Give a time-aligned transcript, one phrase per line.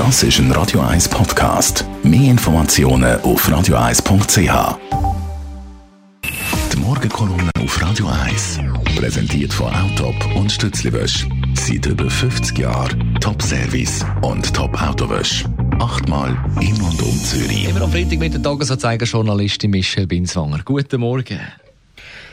[0.00, 1.84] Das ist ein Radio 1 Podcast.
[2.02, 4.78] Mehr Informationen auf radio1.ch.
[6.72, 8.60] Die Morgenkolumne auf Radio 1
[8.96, 11.28] präsentiert von Autop und Stützliwösch.
[11.52, 15.44] Seit über 50 Jahren Top-Service und Top-Autowösch.
[15.78, 16.30] Achtmal
[16.62, 17.68] in und um Zürich.
[17.68, 20.60] Immer am Freitag mit der Tagesanzeiger Journalistin Michelle Binswanger.
[20.64, 21.40] Guten Morgen.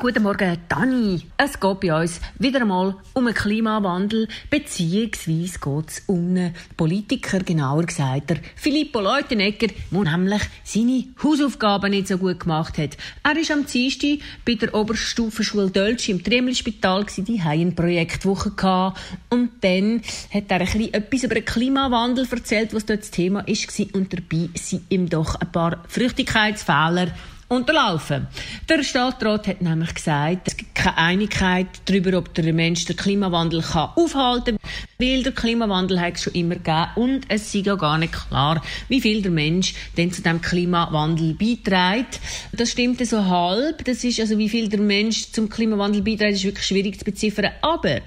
[0.00, 1.22] Guten Morgen, Dani.
[1.36, 7.40] Es geht bei uns wieder einmal um einen Klimawandel, beziehungsweise geht es um einen Politiker,
[7.40, 12.96] genauer gesagt, der Filippo Leutenegger, der nämlich seine Hausaufgaben nicht so gut gemacht hat.
[13.24, 19.00] Er war am Dienstag bei der Oberstufenschule Dölsch im Triemli-Spital, die hatten eine Projektwoche gehabt.
[19.30, 23.44] Und dann hat er ein bisschen etwas über den Klimawandel erzählt, was dort das Thema
[23.44, 23.86] war.
[23.94, 27.08] Und dabei sind ihm doch ein paar Früchtigkeitsfehler
[27.48, 28.26] unterlaufen.
[28.68, 33.62] Der Stadtrat hat nämlich gesagt, es gibt keine Einigkeit darüber, ob der Mensch den Klimawandel
[33.74, 37.98] aufhalten kann, weil der Klimawandel hat es schon immer gegeben und es ist ja gar
[37.98, 42.20] nicht klar, wie viel der Mensch denn zu dem Klimawandel beiträgt.
[42.52, 43.84] Das stimmt so halb.
[43.84, 47.52] Das ist also, wie viel der Mensch zum Klimawandel beiträgt, ist wirklich schwierig zu beziffern.
[47.62, 48.00] Aber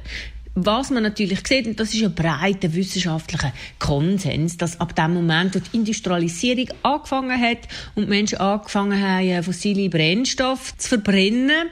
[0.56, 5.56] was man natürlich sieht, und das ist ein breiter wissenschaftlicher Konsens, dass ab dem Moment,
[5.56, 7.60] wo die Industrialisierung angefangen hat
[7.96, 11.70] und die Menschen angefangen haben, fossile Brennstoffe zu verbrennen,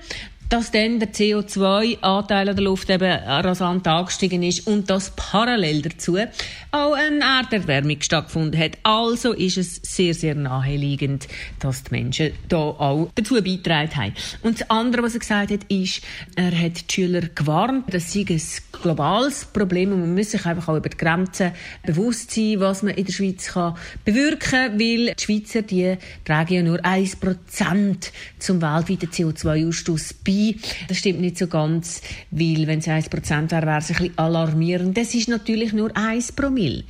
[0.49, 6.17] dass dann der CO2-Anteil an der Luft eben rasant angestiegen ist und dass parallel dazu
[6.71, 8.77] auch eine Erderwärmung stattgefunden hat.
[8.81, 11.27] Also ist es sehr, sehr naheliegend,
[11.59, 14.13] dass die Menschen da auch dazu beigetragen haben.
[14.41, 16.01] Und das andere, was er gesagt hat, ist,
[16.35, 20.67] er hat die Schüler gewarnt, das sei ein globales Problem und man muss sich einfach
[20.67, 21.51] auch über die Grenzen
[21.85, 26.53] bewusst sein, was man in der Schweiz kann bewirken kann, weil die Schweizer, die tragen
[26.53, 30.55] ja nur 1% zum weltweiten CO2-Ausstoß bei dabei.
[30.87, 32.01] Das stimmt nicht so ganz,
[32.31, 34.97] weil wenn es 1% wäre, wäre es ein bisschen alarmierend.
[34.97, 36.83] Das ist natürlich nur 1 Promille.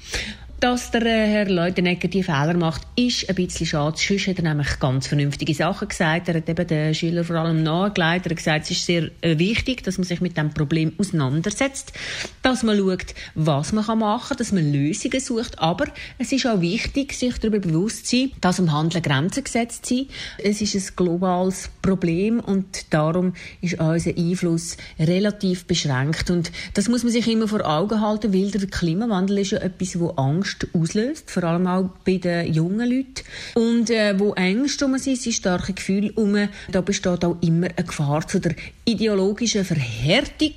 [0.59, 3.95] Dass der äh, Herr Leutenegger die Fehler macht, ist ein bisschen schade.
[3.97, 6.27] Sonst hat er nämlich ganz vernünftige Sachen gesagt.
[6.27, 8.25] Er hat eben den Schülern vor allem nahegelegt.
[8.25, 11.93] Er hat gesagt, es ist sehr äh, wichtig, dass man sich mit dem Problem auseinandersetzt,
[12.41, 15.59] dass man schaut, was man machen kann, dass man Lösungen sucht.
[15.59, 15.85] Aber
[16.17, 20.09] es ist auch wichtig, sich darüber bewusst zu sein, dass im Handeln Grenzen gesetzt sind.
[20.43, 23.31] Es ist ein globales Problem und darum
[23.61, 26.29] ist unser Einfluss relativ beschränkt.
[26.29, 29.97] Und das muss man sich immer vor Augen halten, weil der Klimawandel ist ja etwas,
[29.97, 33.23] wo Angst Angst auslöst, vor allem auch bei den jungen Leuten.
[33.55, 37.85] Und äh, wo Ängste um sind, sind starke Gefühle um, da besteht auch immer eine
[37.85, 38.55] Gefahr zu der
[38.91, 40.53] ideologischen Verhärtung.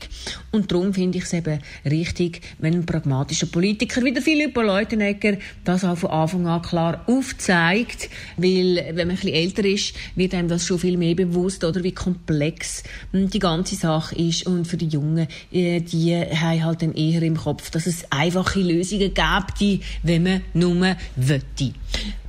[0.50, 5.38] Und darum finde ich es eben richtig, wenn ein pragmatischer Politiker wie der Philipp Leutenegger
[5.64, 10.34] das auch von Anfang an klar aufzeigt, weil wenn man ein bisschen älter ist, wird
[10.34, 12.82] einem das schon viel mehr bewusst, oder wie komplex
[13.12, 14.46] die ganze Sache ist.
[14.46, 18.60] Und für die Jungen, äh, die haben halt dann eher im Kopf, dass es einfache
[18.60, 21.72] Lösungen gibt, die wenn man nur wette.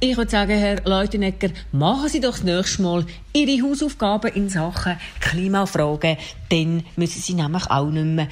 [0.05, 4.97] Ich würde sagen, Herr Leutenegger, machen Sie doch das nächste Mal Ihre Hausaufgaben in Sachen
[5.21, 6.17] Klimafragen,
[6.49, 8.27] dann müssen Sie nämlich auch nicht mehr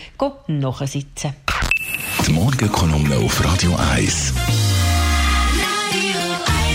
[0.48, 1.34] nachsitzen.
[2.28, 4.34] Die Morgenkolumne auf Radio 1.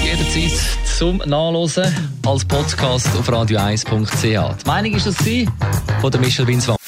[0.03, 0.59] Jederzeit
[0.97, 1.95] zum Nachlesen
[2.27, 4.23] als Podcast auf radio1.ch.
[4.23, 5.17] Die Meinung ist das
[6.01, 6.79] von der Michelle Winswang.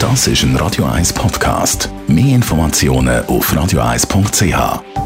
[0.00, 1.88] Das ist ein Radio 1 Podcast.
[2.08, 5.05] Mehr Informationen auf radio1.ch.